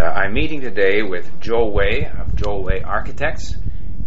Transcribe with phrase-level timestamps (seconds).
[0.00, 3.54] Uh, I'm meeting today with Joe Wei of Joe Wei Architects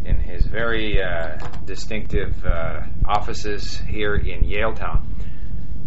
[0.03, 5.05] in his very uh, distinctive uh, offices here in Yaletown.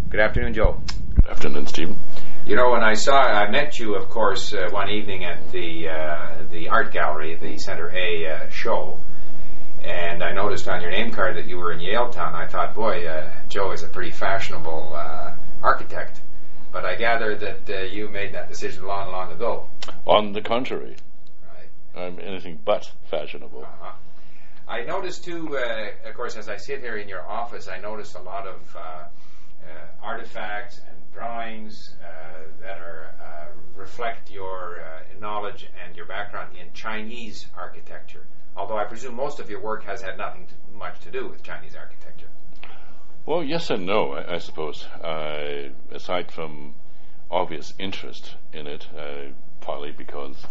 [0.09, 0.81] Good afternoon, Joe.
[1.17, 1.99] Good afternoon, Stephen.
[2.47, 5.89] You know, when I saw, I met you, of course, uh, one evening at the
[5.89, 9.01] uh, the art gallery, the Center A uh, show,
[9.83, 12.33] and I noticed on your name card that you were in Yaletown.
[12.33, 15.35] I thought, boy, uh, Joe is a pretty fashionable uh,
[15.65, 16.21] architect.
[16.73, 19.69] But I gather that uh, you made that decision long, long ago.
[20.07, 20.97] On the contrary,
[21.55, 22.03] Right.
[22.03, 23.63] I'm anything but fashionable.
[23.63, 23.93] Uh-huh.
[24.69, 28.15] I noticed too, uh, of course, as I sit here in your office, I notice
[28.15, 29.07] a lot of uh, uh,
[30.03, 33.47] artifacts and drawings uh, that are uh,
[33.77, 38.27] reflect your uh, knowledge and your background in Chinese architecture.
[38.57, 41.43] Although I presume most of your work has had nothing to, much to do with
[41.43, 42.29] Chinese architecture.
[43.27, 44.85] Well, yes and no, I, I suppose.
[45.03, 46.75] Uh, aside from
[47.29, 50.47] obvious interest in it, uh, partly because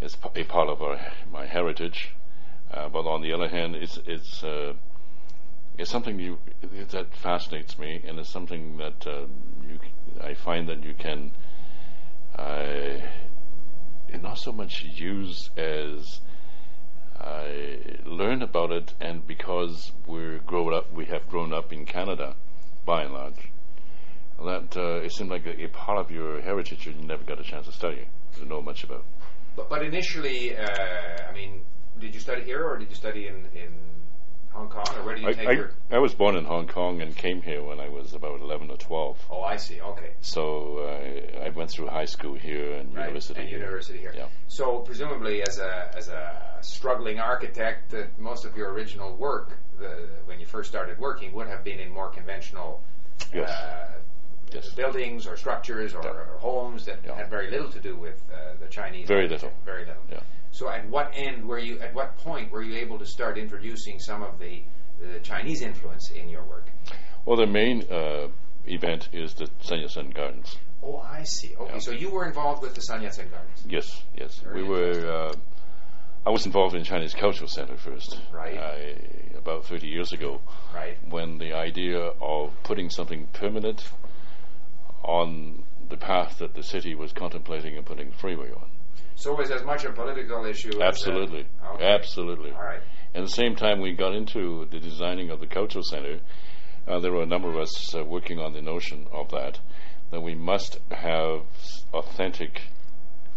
[0.00, 1.00] it's a part of our,
[1.32, 2.14] my heritage,
[2.72, 4.74] uh, but on the other hand, it's it's uh,
[5.76, 6.38] it's something you
[6.90, 9.26] that fascinates me, and it's something that uh,
[9.68, 9.80] you
[10.20, 11.32] I find that you can
[12.36, 12.98] uh,
[14.22, 16.20] not so much use as
[17.20, 22.36] I learn about it, and because we're grown up, we have grown up in Canada,
[22.84, 23.50] by and large.
[24.44, 27.42] That uh, it seemed like a, a part of your heritage you never got a
[27.42, 29.04] chance to study, to know much about.
[29.56, 31.62] But, but initially, uh, I mean,
[31.98, 33.72] did you study here or did you study in, in
[34.58, 35.70] Hong Kong or where did you I, take I, your?
[35.90, 38.76] I was born in Hong Kong and came here when I was about 11 or
[38.76, 39.26] 12.
[39.30, 39.80] Oh, I see.
[39.80, 40.10] Okay.
[40.20, 43.40] So uh, I went through high school here and Right, university.
[43.40, 43.58] and here.
[43.60, 44.12] university here.
[44.16, 44.26] Yeah.
[44.48, 50.08] So presumably, as a as a struggling architect, that most of your original work, the,
[50.24, 52.82] when you first started working, would have been in more conventional
[53.32, 53.48] Yes.
[53.50, 53.88] uh,
[54.50, 54.70] Yes.
[54.70, 56.10] buildings or structures or, Yeah.
[56.10, 57.14] or homes that Yeah.
[57.16, 59.06] had very little to do with uh, the Chinese.
[59.06, 59.52] Very little.
[59.66, 60.02] Very little.
[60.10, 60.20] Yeah.
[60.50, 61.78] So at what end were you?
[61.80, 64.62] At what point were you able to start introducing some of the,
[65.00, 66.70] the Chinese influence in your work?
[67.26, 68.28] Well, the main uh,
[68.66, 70.56] event is the Sun Yat-sen Gardens.
[70.82, 71.54] Oh, I see.
[71.58, 71.78] Okay, Yeah.
[71.80, 73.64] so you were involved with the Sun Yat-sen Gardens.
[73.68, 74.38] Yes, yes.
[74.38, 75.10] Very we were.
[75.12, 75.32] Uh,
[76.26, 78.18] I was involved in Chinese Cultural Center first.
[78.32, 78.58] Right.
[78.58, 78.96] I,
[79.38, 80.40] about 30 years ago,
[80.74, 80.98] Right.
[81.08, 83.82] when the idea of putting something permanent
[85.04, 88.68] on the path that the city was contemplating and putting the freeway on.
[89.16, 90.68] So it was as much a political issue.
[90.68, 91.84] as, uh, Absolutely, okay.
[91.84, 92.52] absolutely.
[92.52, 92.80] All right.
[93.14, 96.20] At the same time, we got into the designing of the cultural center.
[96.86, 99.58] Uh, there were a number of us uh, working on the notion of that,
[100.10, 101.42] that we must have
[101.92, 102.62] authentic,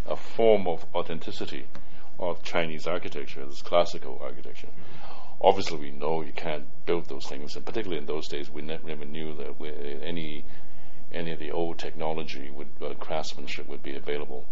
[0.05, 1.67] a form of authenticity
[2.19, 4.69] of Chinese architecture, this classical architecture.
[5.41, 8.79] Obviously, we know you can't build those things, and particularly in those days, we ne-
[8.85, 9.55] never knew that
[10.03, 10.45] any
[11.11, 14.45] any of the old technology would uh, craftsmanship would be available.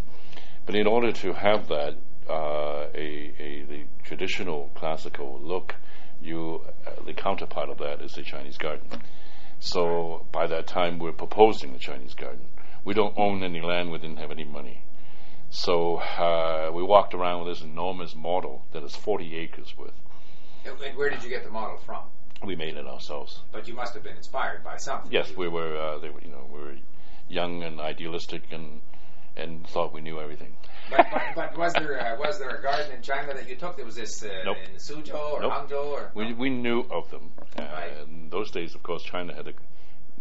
[0.70, 1.96] But in order to have that,
[2.30, 5.74] uh, a, a the traditional classical look,
[6.22, 8.88] you uh, the counterpart of that is the Chinese garden.
[9.60, 12.50] So by that time, we're proposing the Chinese garden.
[12.86, 13.90] We don't own any land.
[13.90, 14.84] We didn't have any money.
[15.50, 20.00] So uh, we walked around with this enormous model that is 40 acres worth.
[20.66, 22.04] And, where did you get the model from?
[22.46, 23.42] We made it ourselves.
[23.52, 25.12] But you must have been inspired by something.
[25.12, 25.76] Yes, we were.
[25.76, 26.76] Uh, they were, you know, we were
[27.28, 28.82] young and idealistic and
[29.40, 30.54] and thought we knew everything.
[30.90, 33.76] But, but, but was there uh, was there a garden in China that you took
[33.78, 34.58] There was this uh, Nope.
[34.70, 35.54] in Suzhou or Nope.
[35.54, 36.12] Hangzhou or?
[36.16, 37.32] We we knew of them.
[37.58, 37.92] Uh, Right.
[38.08, 39.54] In those days, of course, China had a,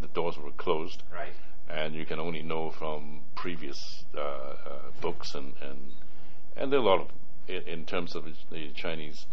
[0.00, 1.32] the doors were closed, Right.
[1.68, 4.54] and you can only know from previous uh, uh,
[5.00, 5.78] books and and
[6.56, 7.08] and there are a lot of
[7.48, 9.26] in, in terms of the Chinese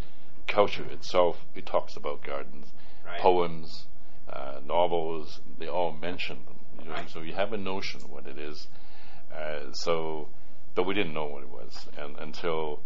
[0.46, 1.36] culture itself.
[1.54, 2.68] It talks about gardens,
[3.04, 3.20] Right.
[3.20, 3.86] poems,
[4.32, 5.40] uh, novels.
[5.58, 6.56] They all mention them.
[6.80, 7.10] You know, Right.
[7.10, 8.68] So you have a notion of what it is.
[9.36, 10.28] Uh, so,
[10.74, 12.80] but we didn't know what it was, and until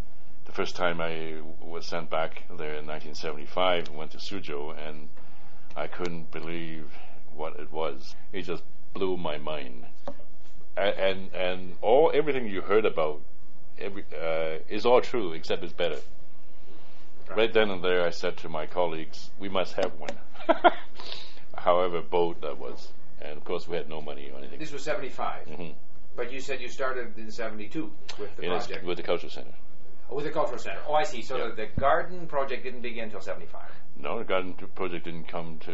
[0.46, 5.08] the first time I was sent back there in 1975, went to Suzhou, and
[5.76, 6.90] I couldn't believe
[7.34, 8.14] what it was.
[8.32, 9.84] It just blew my mind.
[10.76, 13.20] And and, and all everything you heard about
[13.78, 16.00] every uh, is all true, except it's better.
[17.36, 20.16] Right then and there, I said to my colleagues, "We must have one."
[21.56, 22.88] However bold that was,
[23.20, 24.58] and of course we had no money or anything.
[24.58, 25.46] This was seventy five.
[26.16, 28.84] But you said you started in seventy two with the In project.
[28.84, 29.54] with the cultural center.
[30.10, 30.80] oh, with the cultural center.
[30.88, 31.22] Oh, I see.
[31.22, 31.48] So Yeah.
[31.48, 33.70] the, the garden project didn't begin until seventy five.
[33.96, 35.72] No, the garden project didn't come to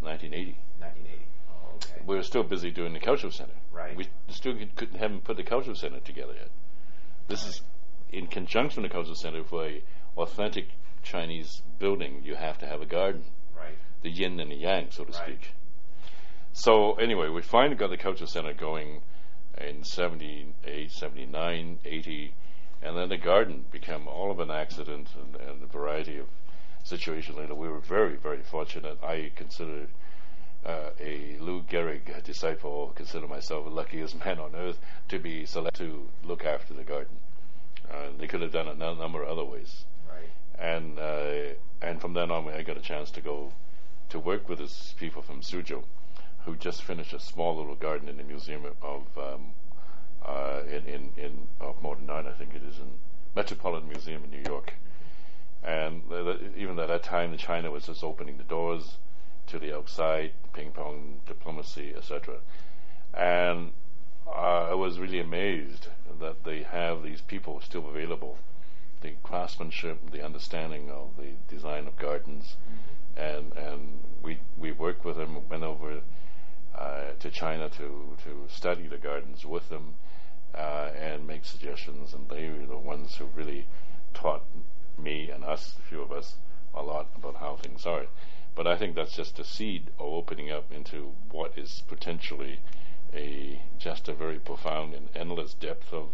[0.00, 0.56] 1980.
[0.78, 1.26] 1980.
[1.50, 2.02] Oh, okay.
[2.06, 3.54] We were still busy doing the cultural center.
[3.72, 3.96] Right.
[3.96, 6.50] We still could, couldn't haven't put the cultural center together yet.
[7.28, 7.62] This is
[8.10, 9.82] in conjunction with the cultural center for a
[10.16, 10.68] authentic
[11.02, 12.22] Chinese building.
[12.24, 13.24] You have to have a garden,
[13.56, 13.76] Right.
[14.02, 15.22] the yin and the yang, so to Right.
[15.22, 15.52] speak.
[16.52, 19.02] So anyway, we finally got the cultural center going
[19.60, 22.34] in 78, 79, 80,
[22.82, 26.26] and then the garden became all of an accident and, and a variety of
[26.84, 27.54] situations later.
[27.54, 28.98] We were very, very fortunate.
[29.02, 29.88] I consider
[30.64, 34.78] uh, a Lou Gehrig disciple, consider myself the luckiest man on earth
[35.08, 37.16] to be selected to look after the garden.
[37.90, 39.84] Uh, they could have done it a number of other ways.
[40.08, 40.28] Right.
[40.58, 43.52] And uh, and from then on, I got a chance to go
[44.10, 45.84] to work with these people from Suzhou,
[46.48, 49.52] who just finished a small little garden in the Museum of um,
[50.24, 52.92] uh, in in, in of modern art, I think it is in
[53.36, 54.72] Metropolitan Museum in New York.
[55.62, 56.02] And
[56.56, 58.96] even at that time, China was just opening the doors
[59.48, 62.36] to the outside, ping pong diplomacy, etc.
[63.12, 63.72] And
[64.26, 68.38] uh, I was really amazed that they have these people still available.
[69.02, 73.20] The craftsmanship, the understanding of the design of gardens, mm-hmm.
[73.20, 76.00] and and we we worked with them, went over
[76.78, 79.94] uh, to China to to study the gardens with them,
[80.54, 82.14] uh, and make suggestions.
[82.14, 83.66] And they were the ones who really
[84.14, 84.44] taught
[84.96, 86.36] me and us, a few of us,
[86.74, 88.06] a lot about how things are.
[88.54, 92.60] But I think that's just a seed of opening up into what is potentially
[93.14, 96.08] a just a very profound and endless depth of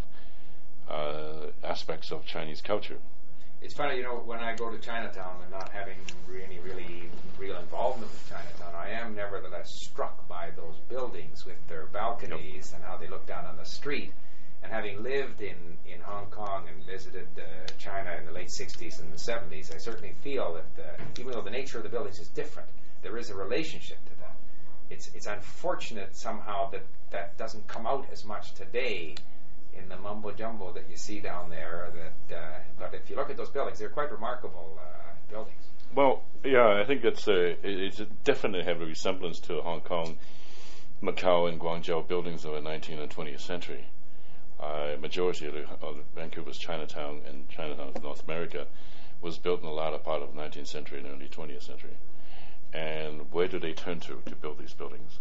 [0.88, 2.98] uh, aspects of Chinese culture.
[3.62, 5.96] It's funny, you know, when I go to Chinatown and not having
[6.44, 7.08] any really
[7.38, 12.74] real involvement with Chinatown, I am nevertheless struck by those buildings with their balconies yep.
[12.74, 14.12] and how they look down on the street.
[14.62, 19.00] And having lived in, in Hong Kong and visited uh, China in the late 60s
[19.00, 22.18] and the 70s, I certainly feel that uh, even though the nature of the buildings
[22.18, 22.68] is different,
[23.02, 24.36] there is a relationship to that.
[24.88, 29.14] It's, it's unfortunate somehow that that doesn't come out as much today
[29.76, 31.90] in the mumbo jumbo that you see down there.
[31.94, 35.62] That, uh, but if you look at those buildings, they're quite remarkable uh, buildings.
[35.94, 40.16] Well, yeah, I think it's a, it's a definitely have a resemblance to Hong Kong,
[41.02, 43.86] Macau, and Guangzhou buildings of the 19th and 20th century
[44.60, 48.66] uh, majority of, the, of Vancouver's Chinatown and Chinatown of North America
[49.20, 51.96] was built in the latter part of the 19th century and early 20th century.
[52.72, 55.18] And where do they turn to to build these buildings?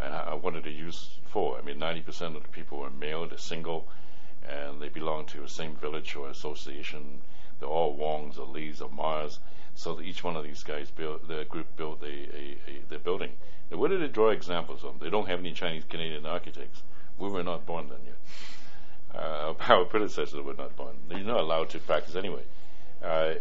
[0.00, 1.58] And what are they used for?
[1.58, 3.88] I mean, 90% of the people were male, they're single,
[4.46, 7.22] and they belong to the same village or association.
[7.58, 9.38] They're all Wongs or Lees or Mars.
[9.74, 13.32] So each one of these guys built, the group built a, a, a the building.
[13.70, 15.00] Now, where do they draw examples of?
[15.00, 16.82] They don't have any Chinese Canadian architects.
[17.18, 18.16] We were not born then yet
[19.16, 20.96] uh, our predecessors were not born.
[21.08, 22.42] They're not allowed to practice anyway.
[23.02, 23.34] Uh,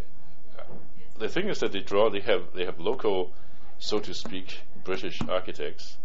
[1.18, 2.10] the thing is that they draw.
[2.10, 3.32] They have they have local,
[3.80, 5.98] so to speak, British architects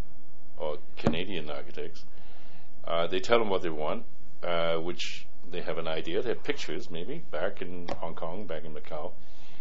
[0.57, 2.03] or Canadian architects.
[2.85, 4.05] Uh, they tell them what they want,
[4.43, 6.21] uh, which they have an idea.
[6.21, 9.11] They have pictures, maybe back in Hong Kong, back in Macau.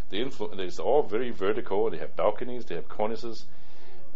[0.08, 1.90] They influ- it's all very vertical.
[1.90, 2.64] They have balconies.
[2.64, 3.44] They have cornices,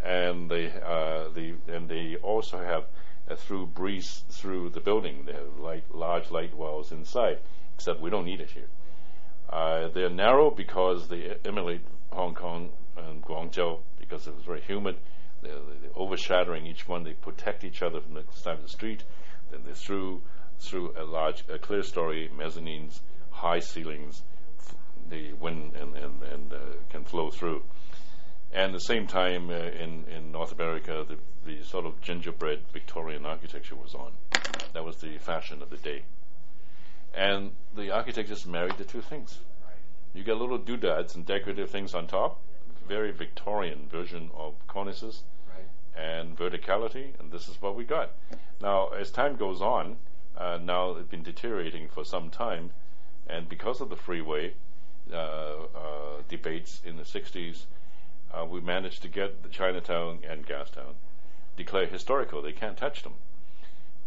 [0.02, 2.84] and they uh, they and they also have
[3.28, 5.24] uh, through breeze through the building.
[5.26, 7.38] They have light, large light wells inside,
[7.74, 8.68] except we don't need it here.
[9.48, 11.82] Uh, they're narrow because they emulate
[12.12, 14.96] Hong Kong and Guangzhou because it was very humid.
[15.42, 17.04] They're, they're, overshadowing each one.
[17.04, 19.04] They protect each other from the side of the street.
[19.50, 20.22] Then they're through
[20.66, 23.00] through a large, a clerestory, mezzanines,
[23.30, 24.22] high ceilings.
[24.58, 24.74] F-
[25.10, 26.58] the wind and and, and uh,
[26.90, 27.62] can flow through.
[28.52, 32.60] And at the same time, uh, in in North America, the the sort of gingerbread
[32.72, 34.12] Victorian architecture was on.
[34.72, 36.02] That was the fashion of the day.
[37.14, 39.38] And the architect just married the two things.
[40.14, 42.40] You get little doodads and decorative things on top,
[42.88, 46.00] very Victorian version of cornices right.
[46.00, 48.12] and verticality, and this is what we got.
[48.60, 49.96] Now, as time goes on,
[50.36, 52.70] uh, now it's been deteriorating for some time,
[53.26, 54.54] and because of the freeway
[55.12, 57.64] uh, uh, debates in the 60s,
[58.32, 60.94] uh, we managed to get the Chinatown and Gastown
[61.56, 62.42] declared historical.
[62.42, 63.14] They can't touch them.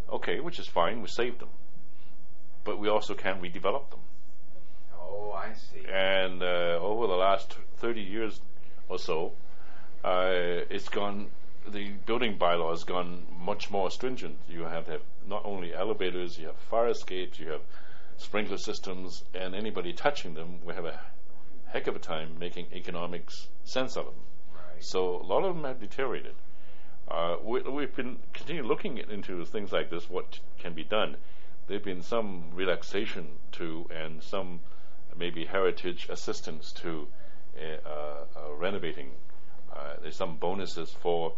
[0.10, 1.02] Okay, which is fine.
[1.02, 1.50] We saved them,
[2.64, 4.00] but we also can't redevelop them.
[4.98, 5.86] Oh, I see.
[5.90, 8.40] And uh, over the last 30 years
[8.90, 9.34] or so,
[10.04, 11.28] uh, it's gone.
[11.72, 14.38] The building bylaw has gone much more stringent.
[14.48, 17.62] You have to have not only elevators, you have fire escapes, you have
[18.18, 21.00] sprinkler systems, and anybody touching them will have a
[21.68, 24.16] heck of a time making economics sense of them.
[24.54, 24.84] Right.
[24.84, 26.36] So a lot of them have deteriorated.
[27.10, 31.18] Uh, we, have been continue looking into things like this, what can be done.
[31.68, 34.62] There've been some relaxation to and some
[35.18, 37.08] maybe heritage assistance to
[37.60, 39.12] uh, uh, renovating.
[39.74, 41.34] Uh, there's some bonuses for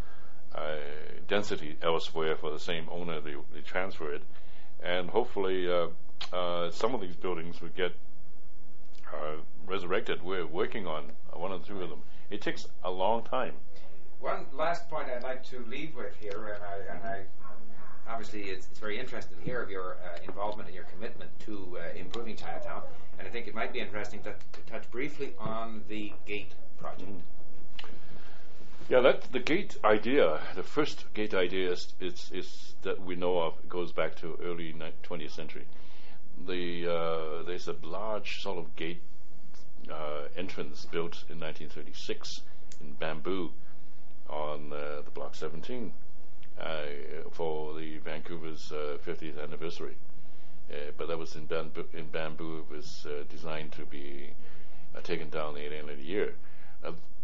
[1.27, 3.19] density elsewhere for the same owner.
[3.21, 4.23] They, they transfer it,
[4.81, 7.93] and hopefully uh, some of these buildings would get
[9.65, 10.21] resurrected.
[10.23, 12.01] We're working on one or two of them.
[12.29, 13.53] It takes a long time
[14.19, 18.67] one last point I'd like to leave with here, and I, and I, obviously it's,
[18.69, 22.35] it's very interesting to hear of your uh, involvement and your commitment to uh, improving
[22.35, 22.83] Chinatown.
[23.17, 27.11] And I think it might be interesting to, to touch briefly on the gate project.
[28.87, 33.39] Yeah, that the gate idea, the first gate idea is, is, is that we know
[33.39, 35.65] of goes back to early ni- 20th century.
[36.47, 39.01] The uh, there's a large sort of gate
[39.91, 42.41] uh, entrance built in 1936
[42.81, 43.51] in bamboo
[44.29, 45.91] on uh, the Block 17
[46.59, 46.65] uh,
[47.31, 49.97] for the Vancouver's 50th uh, anniversary.
[50.71, 51.85] Uh, but that was in bamboo.
[51.93, 54.31] In bamboo, it was designed to be
[55.03, 56.33] taken down at the end of the year.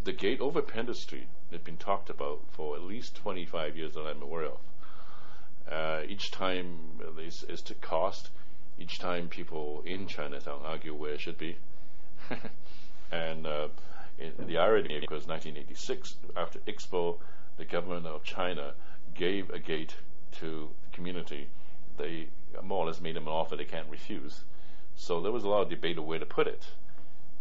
[0.03, 4.05] the gate over Pender Street had been talked about for at least 25 years that
[4.05, 4.57] I'm aware of.
[5.71, 8.29] Uh, each time this is to cost.
[8.77, 11.57] Each time people in Chinatown argue where it should be.
[13.11, 13.67] and uh,
[14.17, 17.19] the irony, is because 1986, after Expo,
[17.57, 18.73] the government of China
[19.13, 19.95] gave a gate
[20.39, 21.47] to the community.
[21.97, 22.27] They
[22.63, 24.43] more or less made them an offer they can't refuse.
[24.95, 26.65] So there was a lot of debate of where to put it.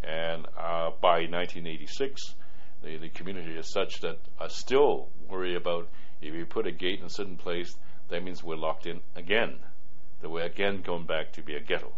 [0.02, 2.34] And uh, by 1986,
[2.85, 5.88] the, the community is such that I still worry about
[6.21, 7.76] if you put a gate in a certain place,
[8.09, 9.57] that means we're locked in again.
[10.21, 11.93] That we're again going back to be a ghetto.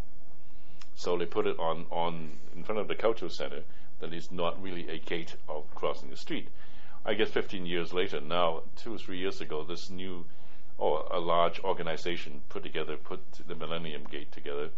[0.95, 3.63] So they put it on, on in front of the cultural center
[3.99, 6.49] that is not really a gate of crossing the street.
[7.05, 10.25] I guess 15 years later, now two or three years ago, this new
[10.79, 14.71] or a large organization put together, put the Millennium Gate together.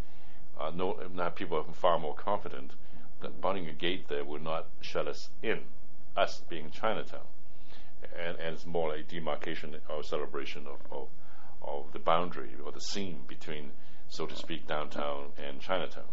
[0.59, 2.73] Uh, no, now people are far more confident
[3.21, 5.61] that putting a gate there would not shut us in
[6.19, 7.27] us being Chinatown.
[8.17, 11.09] And, and it's more like demarcation or celebration of, of,
[11.63, 13.71] of the boundary or the seam between,
[14.09, 16.05] so to speak, downtown and Chinatown.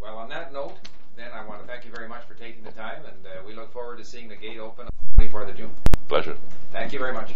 [0.00, 0.76] Well, on that note,
[1.16, 3.54] then I want to thank you very much for taking the time, and uh, we
[3.54, 5.70] look forward to seeing the gate open on the 24th of June.
[6.06, 6.36] Pleasure.
[6.70, 7.34] Thank you very much.